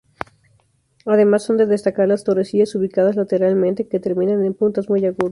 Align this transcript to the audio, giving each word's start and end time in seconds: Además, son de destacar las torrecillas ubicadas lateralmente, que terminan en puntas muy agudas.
Además, 1.05 1.43
son 1.43 1.57
de 1.57 1.67
destacar 1.67 2.07
las 2.07 2.23
torrecillas 2.23 2.73
ubicadas 2.73 3.15
lateralmente, 3.15 3.87
que 3.87 3.99
terminan 3.99 4.43
en 4.43 4.55
puntas 4.55 4.89
muy 4.89 5.05
agudas. 5.05 5.29